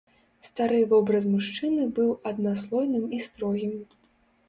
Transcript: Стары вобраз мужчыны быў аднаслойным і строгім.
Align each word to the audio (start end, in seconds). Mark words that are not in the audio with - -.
Стары 0.47 0.79
вобраз 0.93 1.27
мужчыны 1.35 1.87
быў 2.01 2.09
аднаслойным 2.33 3.09
і 3.19 3.25
строгім. 3.31 3.81